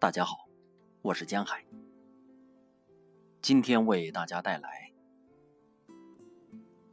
[0.00, 0.48] 大家好，
[1.02, 1.62] 我是江海。
[3.42, 4.90] 今天为大家带来，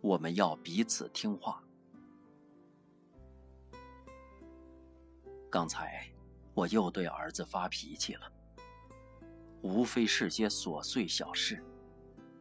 [0.01, 1.63] 我们要彼此听话。
[5.49, 6.05] 刚才
[6.53, 8.29] 我又对儿子发脾气了，
[9.61, 11.63] 无非是些琐碎小事，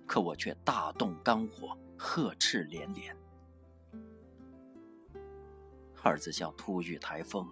[0.05, 3.17] 可我却大动肝火，呵斥连连。
[6.03, 7.49] 儿子像突遇台风，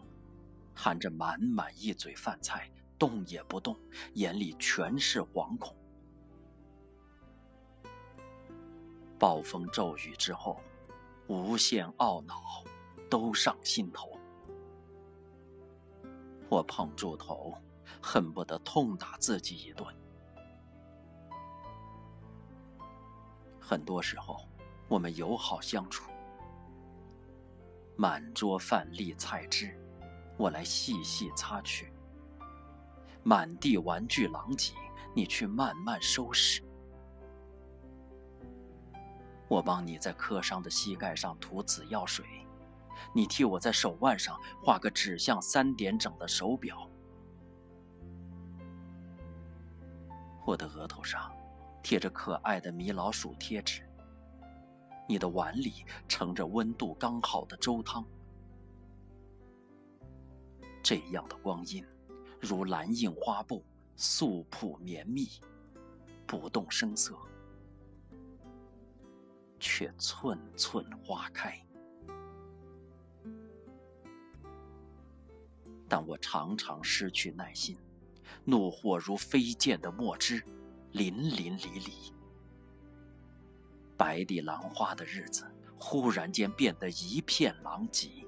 [0.74, 3.76] 含着满满一嘴饭菜，动也不动，
[4.14, 5.74] 眼里全是惶恐。
[9.18, 10.60] 暴风骤雨之后，
[11.28, 12.64] 无限懊恼
[13.08, 14.18] 都上心头。
[16.48, 17.54] 我捧住头，
[18.02, 19.86] 恨不得痛打自己一顿。
[23.58, 24.46] 很多时候，
[24.88, 26.10] 我们友好相处。
[27.96, 29.74] 满桌饭粒菜汁，
[30.36, 31.86] 我来细细擦去；
[33.24, 34.74] 满地玩具狼藉，
[35.14, 36.62] 你去慢慢收拾。
[39.48, 42.24] 我帮你在磕伤的膝盖上涂紫药水，
[43.14, 46.88] 你替我在手腕上画个指向三点整的手表。
[50.44, 51.32] 我的额头上
[51.82, 53.82] 贴着可爱的米老鼠贴纸。
[55.08, 58.04] 你的碗里盛着温度刚好的粥汤，
[60.82, 61.84] 这样的光阴，
[62.44, 63.64] 如蓝印花布，
[63.96, 65.26] 素朴绵密，
[66.26, 67.16] 不动声色，
[69.58, 71.58] 却寸寸花开。
[75.88, 77.78] 但我常常失去耐心，
[78.44, 80.44] 怒火如飞溅的墨汁，
[80.92, 82.12] 淋淋漓漓。
[83.96, 85.46] 白地兰花的日子，
[85.78, 88.23] 忽然间变得一片狼藉。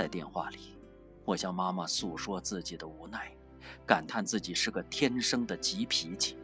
[0.00, 0.78] 在电话里，
[1.26, 3.30] 我向妈妈诉说自己的无奈，
[3.86, 6.38] 感叹自己是个天生的急脾气。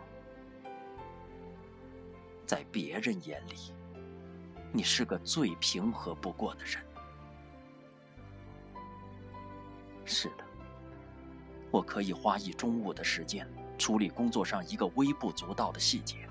[2.47, 3.73] 在别人眼里，
[4.71, 6.81] 你是个最平和不过的人。”
[10.07, 10.45] 是的。
[11.69, 13.45] 我可以花一中午的时间
[13.77, 16.29] 处理工作上一个微不足道的细节，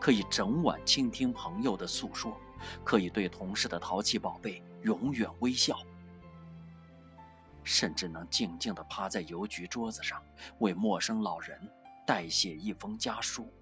[0.00, 2.36] 可以整晚倾听朋友的诉说，
[2.84, 5.78] 可以对同事的淘气宝贝永远微笑，
[7.64, 10.22] 甚至能静静地趴在邮局桌子上
[10.58, 11.60] 为陌生老人
[12.06, 13.52] 代写一封家书。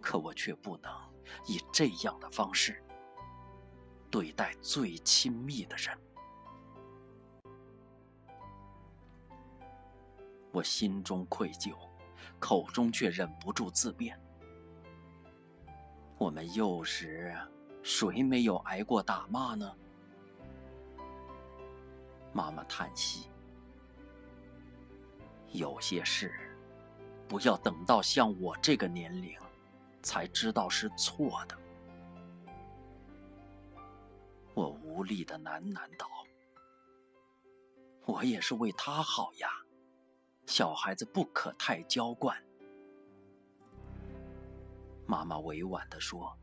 [0.00, 0.92] 可我却不能
[1.46, 2.82] 以这样的方式
[4.10, 5.98] 对待最亲密的人。
[10.52, 11.74] 我心中愧疚，
[12.38, 14.18] 口中却忍不住自辩。
[16.16, 17.36] 我们幼时，
[17.82, 19.70] 谁没有挨过打骂呢？
[22.32, 23.28] 妈妈叹息
[25.52, 26.32] ：“有些事，
[27.28, 29.38] 不要等到像我这个年龄，
[30.02, 31.58] 才知道是错的。”
[34.54, 36.08] 我无力的喃喃道
[38.06, 39.48] ：“我也是为他好呀。”
[40.46, 42.42] 小孩子不可太娇惯。
[45.06, 46.38] 妈妈委婉地说：“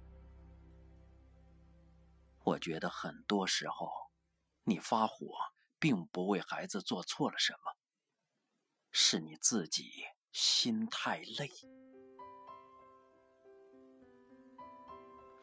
[2.44, 3.90] 我觉得很多时候，
[4.64, 5.34] 你发火
[5.80, 7.76] 并不为孩子做错了什么，
[8.92, 11.50] 是你自己心太累。”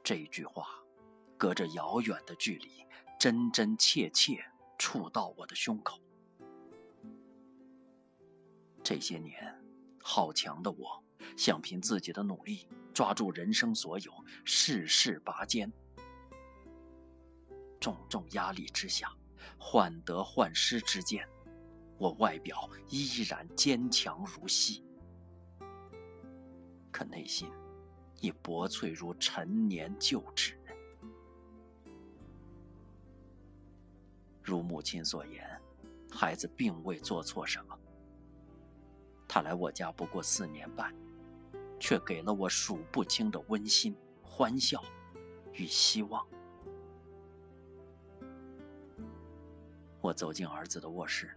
[0.04, 0.68] 这句话，
[1.36, 2.86] 隔着遥远的距离，
[3.18, 4.44] 真真切切
[4.78, 6.00] 触到我的胸口。
[8.88, 9.54] 这些年，
[10.00, 11.04] 好强的我，
[11.36, 14.10] 想凭自己的努力抓住人生所有，
[14.46, 15.70] 事事拔尖。
[17.78, 19.14] 重重压力之下，
[19.58, 21.28] 患得患失之间，
[21.98, 24.82] 我外表依然坚强如昔，
[26.90, 27.46] 可内心
[28.22, 30.58] 已薄脆如陈年旧纸。
[34.42, 35.60] 如母亲所言，
[36.10, 37.77] 孩子并未做错什么。
[39.28, 40.92] 他来我家不过四年半，
[41.78, 44.82] 却给了我数不清的温馨、欢笑
[45.52, 46.26] 与希望。
[50.00, 51.36] 我走进儿子的卧室，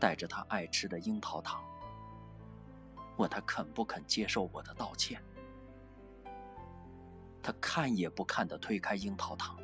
[0.00, 1.62] 带着他爱吃的樱桃糖，
[3.18, 5.22] 问他肯不肯接受我的道歉。
[7.42, 9.58] 他看也不看的推开樱桃糖。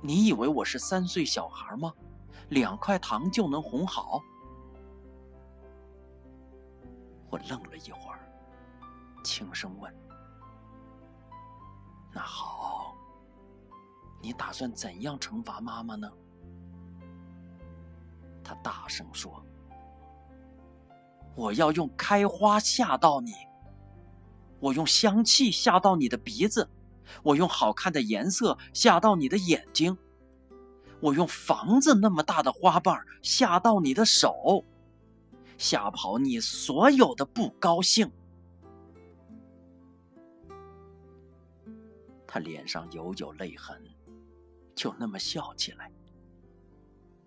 [0.00, 1.92] 你以为我是三岁小孩吗？
[2.48, 4.22] 两块糖就能哄好？
[7.32, 8.20] 我愣了一会儿，
[9.24, 9.90] 轻声问
[12.12, 12.94] ：“那好，
[14.20, 16.12] 你打算怎样惩罚妈妈呢？
[18.44, 19.42] 他大声说
[21.34, 23.32] ：“我要用开花吓到你，
[24.60, 26.68] 我用香气吓到你的鼻子，
[27.22, 29.96] 我用好看的颜色吓到你的眼睛，
[31.00, 34.66] 我用房子那么大的花瓣吓到你的手，
[35.58, 38.10] 吓跑你所有的不高兴。”
[42.26, 43.82] 他脸上有有泪痕，
[44.74, 45.92] 就那么笑起来。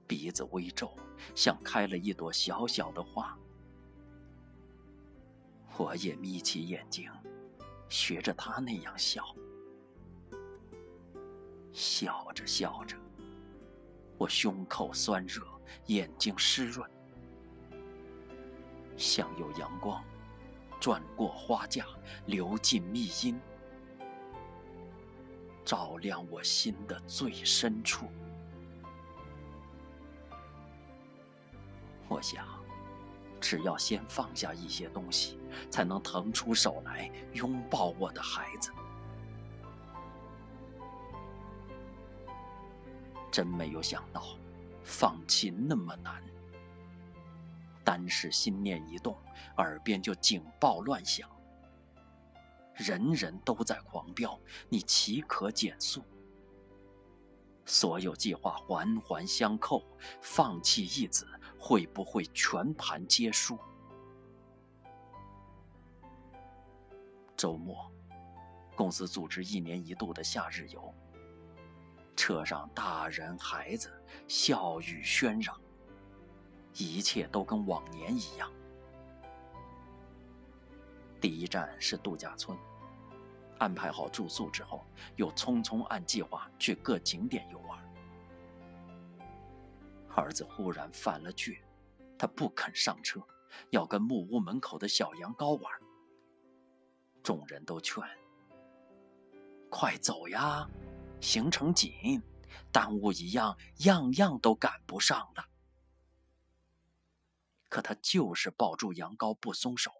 [0.07, 0.95] 鼻子微皱，
[1.36, 3.38] 像开了一朵小小的花。
[5.78, 7.12] 我也眯起眼睛，
[7.89, 9.24] 学着他那样笑。
[11.74, 12.98] 笑着笑着，
[14.18, 15.44] 我胸口酸热，
[15.88, 16.89] 眼睛湿润，
[18.97, 20.03] 像有阳光
[20.80, 21.86] 转过花架，
[22.25, 23.39] 流进密荫，
[25.63, 28.07] 照亮我心的最深处。
[32.07, 32.45] 我想，
[33.42, 35.39] 只要先放下一些东西，
[35.69, 38.71] 才能腾出手来拥抱我的孩子。
[43.31, 44.24] 真没有想到，
[44.83, 46.24] 放弃那么难。
[47.86, 49.16] 单是心念一动，
[49.58, 51.30] 耳边就警报乱响。
[52.74, 54.38] 人人都在狂飙，
[54.68, 56.04] 你岂可减速？
[57.66, 59.82] 所有计划环环相扣，
[60.22, 61.26] 放弃一子。
[61.58, 63.58] 会不会全盘皆输？
[67.36, 67.92] 周末，
[68.76, 70.94] 公司组织一年一度的夏日游。
[72.16, 73.92] 车上大人孩子
[74.28, 75.60] 笑语喧嚷，
[76.77, 78.51] 一切都跟往年一样。
[81.22, 82.57] 第一站是度假村，
[83.57, 84.86] 安排好住宿之后，
[85.16, 87.83] 又匆匆按计划去各景点游玩。
[90.13, 91.57] 儿子忽然犯了倔，
[92.18, 93.21] 他不肯上车，
[93.71, 95.71] 要跟木屋门口的小羊羔玩。
[97.24, 98.04] 众人都劝
[99.71, 100.69] ：“快走呀，
[101.19, 102.21] 行程紧，
[102.71, 105.44] 耽误一样，样样都赶不上了。”
[107.75, 109.92] 可他就是抱住羊羔不松手，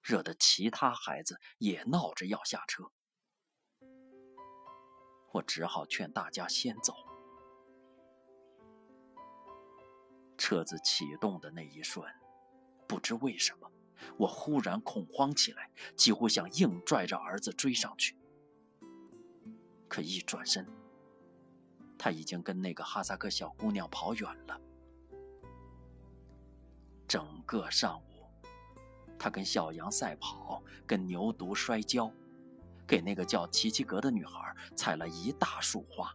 [0.00, 2.92] 惹得其他孩子也闹着要下车。
[5.32, 6.94] 我只好劝大家先走。
[10.36, 12.06] 车子启动的那一瞬，
[12.86, 13.68] 不知为什么，
[14.16, 18.16] 我忽然恐慌起来，几乎想硬拽着儿子追上去。
[19.88, 20.64] 可一转身，
[21.98, 24.60] 他已经跟那个哈萨克小姑娘跑远了。
[27.08, 28.26] 整个上午，
[29.18, 32.12] 他跟小羊赛跑，跟牛犊摔跤，
[32.86, 36.14] 给那个叫齐齐格的女孩采了一大束花，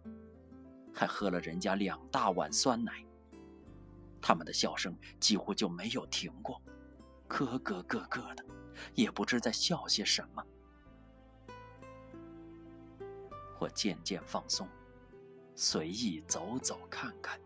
[0.94, 3.04] 还喝了人家两大碗酸奶。
[4.22, 6.62] 他们的笑声几乎就没有停过，
[7.28, 8.45] 咯咯咯咯的，
[8.94, 10.45] 也不知在笑些什么。
[13.60, 14.68] 我渐渐放松，
[15.56, 17.40] 随意走走看看。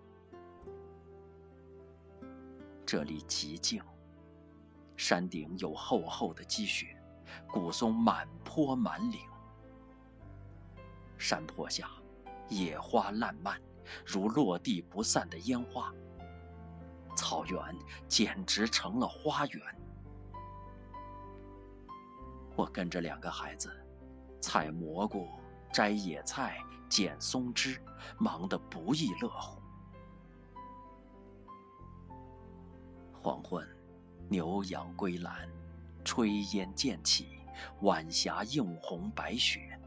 [2.88, 3.84] 这里极静，
[4.96, 6.98] 山顶有厚厚的积雪，
[7.46, 9.20] 古松满坡满岭，
[11.18, 11.90] 山坡下
[12.48, 13.62] 野花烂漫，
[14.06, 15.94] 如落地不散的烟花。
[17.14, 17.60] 草原
[18.08, 19.62] 简直成了花园。
[22.56, 23.70] 我跟着两个孩子，
[24.40, 25.28] 采蘑菇、
[25.74, 27.84] 摘野菜、捡松枝，
[28.18, 29.57] 忙得不亦乐乎。
[33.28, 33.68] 黄昏，
[34.30, 35.50] 牛羊归栏，
[36.06, 37.40] 炊烟渐起，
[37.82, 39.78] 晚霞映红白雪。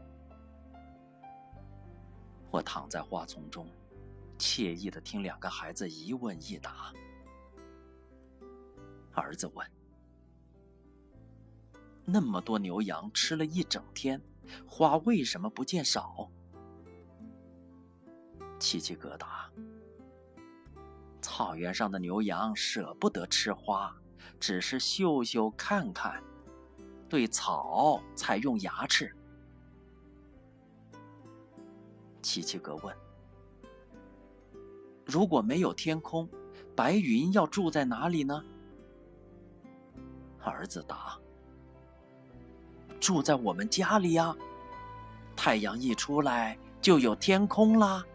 [2.51, 3.67] 我躺在花丛中，
[4.37, 6.93] 惬意的听两个孩子一问一答。
[9.11, 9.67] 儿子问
[12.05, 14.21] ：“那么多牛羊吃了一整天，
[14.67, 16.29] 花为什么不见少？”
[18.61, 19.51] 琪琪哥答
[21.41, 23.91] ：“草原上的牛羊舍不得吃花，
[24.39, 26.21] 只是嗅嗅看看，
[27.09, 29.11] 对草才用牙齿。”
[32.21, 32.95] 七七哥问
[35.03, 36.29] ：“如果没有天空，
[36.75, 38.45] 白云要住在哪里呢？”
[40.45, 41.17] 儿子答
[43.01, 44.35] ：“住在我们家里呀，
[45.35, 48.05] 太阳一出来就有天空啦。”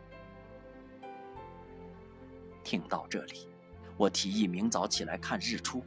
[2.66, 3.48] 听到这里，
[3.96, 5.84] 我提议明早起来看日出，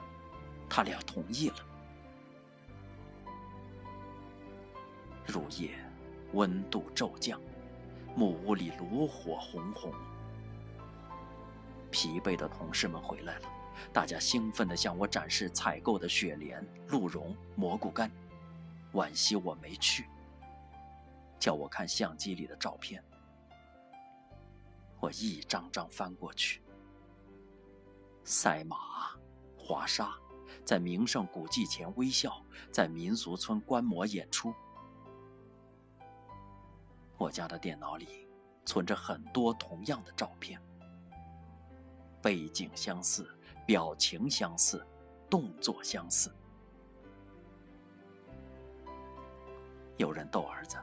[0.70, 1.56] 他俩同意了。
[5.28, 5.78] 入夜，
[6.32, 7.38] 温度骤降，
[8.16, 9.94] 木屋里炉火红红。
[11.92, 13.50] 疲惫的同事们回来了，
[13.92, 18.10] 大家兴奋地向我展示采购的雪莲、鹿茸、蘑菇干，
[18.94, 20.06] 惋惜我没去，
[21.38, 23.04] 叫我看相机里的照片。
[25.02, 26.62] 我一张张翻过去，
[28.24, 28.78] 赛马、
[29.58, 30.14] 滑沙，
[30.64, 34.54] 在名胜古迹前微笑，在民俗村观摩演出。
[37.18, 38.28] 我家的电脑里
[38.66, 40.62] 存着很多同样的照片。
[42.22, 43.30] 背景相似，
[43.66, 44.86] 表情相似，
[45.30, 46.34] 动作相似。
[49.98, 50.78] 有人逗儿子：“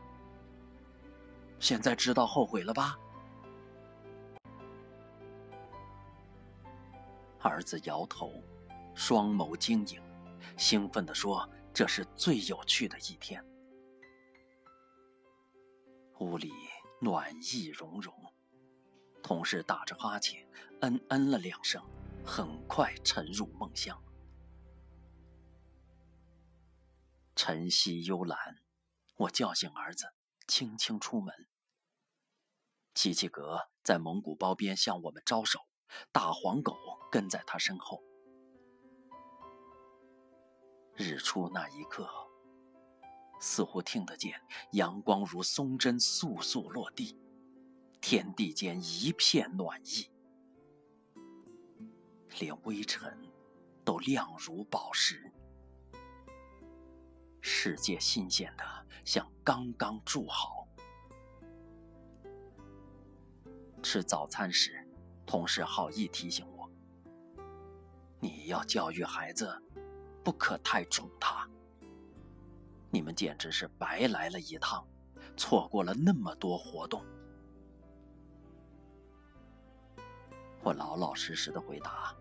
[1.61, 2.99] 现在知道后悔了吧？”
[7.47, 8.43] 儿子摇头，
[8.97, 10.03] 双眸晶莹，
[10.59, 13.41] 兴奋地说：“这是最有趣的一天。”
[16.19, 16.53] 屋里
[17.01, 18.13] 暖意融融。
[19.23, 20.45] 同事打着哈欠，
[20.81, 21.81] 嗯嗯了两声，
[22.25, 23.97] 很快沉入梦乡。
[27.37, 28.57] 晨曦幽蓝，
[29.15, 30.07] 我叫醒儿子，
[30.49, 31.33] 轻轻出门。
[32.93, 35.61] 琪琪格在蒙古包边向我们招手，
[36.11, 36.77] 大黄狗
[37.17, 38.05] 跟在他身后。
[40.95, 42.07] 日出那一刻，
[43.41, 44.39] 似乎听得见
[44.73, 47.19] 阳光如松针簌簌落地。
[48.03, 50.11] 天地间一片暖意，
[52.39, 53.19] 连微尘
[53.83, 55.33] 都亮如宝石，
[57.41, 60.69] 世界新鲜的像刚刚筑好。
[63.83, 64.87] 吃早餐时，
[65.25, 66.56] 同事好意提醒我
[68.21, 69.57] ：“你要教育孩子，
[70.25, 71.49] 不可太宠他。
[72.91, 74.87] 你们简直是白来了一趟，
[75.37, 77.05] 错过了那么多活动。”
[80.63, 82.15] 我老老实实的回答：“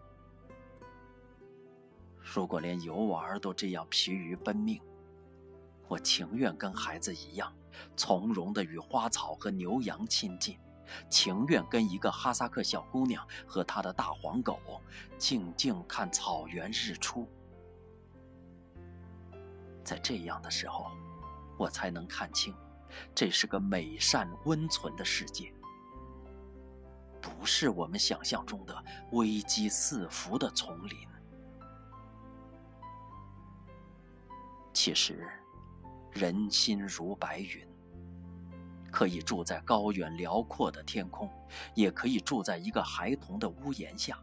[2.22, 4.80] 如果连游玩都这样疲于奔命，
[5.88, 7.52] 我情愿跟孩子一样，
[7.96, 10.60] 从容的与花草和牛羊亲近，
[11.10, 14.60] 情愿跟一个哈萨克小姑娘和她的大黄狗
[15.18, 17.28] 静静看草原日出。
[19.84, 20.92] 在这样的时候，
[21.58, 22.54] 我才能看清，
[23.14, 25.52] 这是个美善温存的世界。”
[27.22, 30.96] 不是我们想象中的危机四伏的丛林。
[34.72, 35.28] 其实，
[36.12, 37.68] 人心如白云，
[38.96, 41.30] 可以住在高远辽阔的天空，
[41.74, 44.18] 也可以住在一个孩童的屋檐下。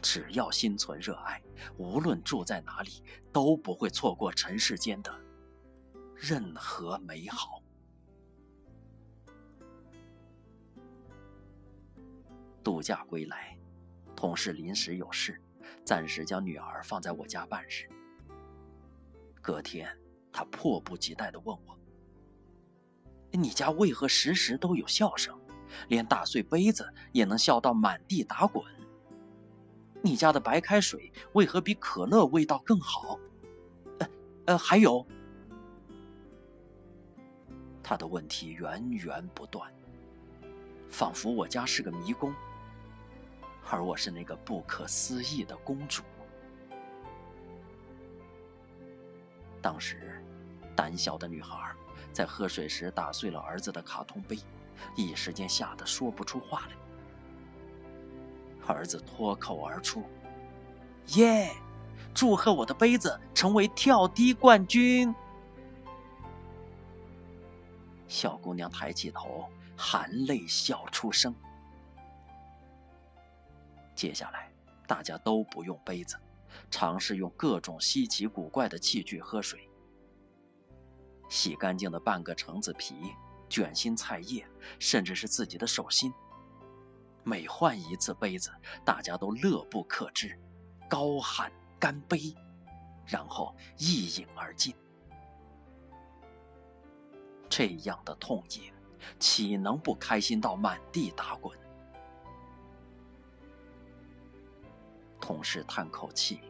[0.00, 1.38] 只要心存热爱，
[1.76, 5.14] 无论住在哪里，都不会错过尘世间的
[6.16, 7.62] 任何美好。
[12.64, 13.54] 度假归来，
[14.16, 15.38] 同事临时有事，
[15.84, 17.86] 暂时将女儿放在我家办事。
[19.42, 19.94] 隔天，
[20.32, 21.77] 他迫不及待地问我
[23.30, 25.38] ：“你家为何时时都有笑声，
[25.88, 28.64] 连打碎杯子也能笑到满地打滚？
[30.02, 33.18] 你家的白开水为何比可乐味道更好？
[33.98, 34.08] 呃
[34.46, 35.04] 呃，还有……”
[37.82, 39.72] 他的问题源源不断，
[40.90, 42.32] 仿佛我家是个迷宫。
[43.70, 46.02] 而我是那个不可思议的公主。
[49.60, 50.24] 当时，
[50.74, 51.74] 胆小的女孩
[52.18, 54.36] 在喝水时打碎了儿子的卡通杯，
[54.96, 56.74] 一时间吓得说不出话来。
[58.66, 60.02] 儿子脱口而出
[61.14, 61.48] ：“耶！
[62.12, 65.14] 祝贺我的杯子成为跳低冠军！”
[68.08, 71.32] 小姑娘抬起头，含泪笑出声。
[73.94, 74.50] 接下来，
[74.88, 76.18] 大家都不用杯子，
[76.68, 79.67] 尝试用各种稀奇古怪的器具喝水。
[81.28, 83.14] 洗干净的半个橙子皮、
[83.48, 84.46] 卷心菜叶，
[84.78, 86.12] 甚至是自己的手心。
[87.24, 88.50] 每换一次杯子，
[88.84, 90.38] 大家都乐不可支，
[90.88, 92.34] 高喊干杯，
[93.06, 94.74] 然后一饮而尽。
[97.48, 98.72] 这样的痛饮，
[99.18, 101.58] 岂能不开心到满地打滚？
[105.20, 106.40] 同事叹口气：“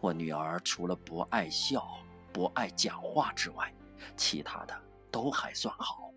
[0.00, 1.98] 我女儿除了不爱笑、
[2.36, 3.74] 不爱讲话之外，
[4.14, 4.78] 其他的
[5.10, 6.12] 都还算好。”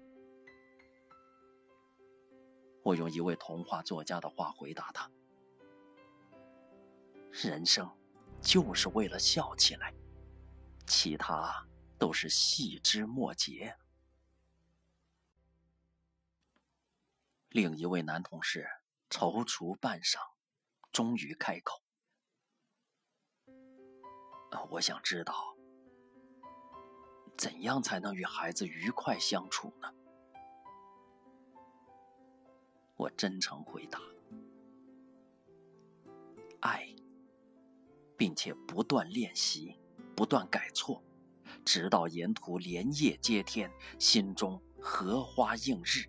[2.83, 5.09] 我用一位童话作家的话回答他
[7.31, 7.89] ：“人生
[8.41, 9.93] 就是为了笑起来，
[10.85, 11.65] 其他
[11.97, 13.73] 都是细枝末节。
[17.47, 18.67] 另一位男同事
[19.09, 20.17] 踌躇半晌，
[20.91, 21.81] 终于开口
[24.69, 25.55] ：“我想知道，
[27.39, 29.89] 怎样才能与孩子愉快相处呢？”
[32.97, 33.97] 我真诚回答
[36.59, 36.93] ：“爱，
[38.17, 39.79] 并且不断练习，
[40.17, 41.01] 不断改错，
[41.63, 46.03] 直到沿途连叶接天，心中荷花映日。”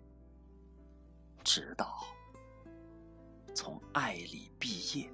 [1.45, 2.03] 直到
[3.55, 5.09] 从爱里毕业。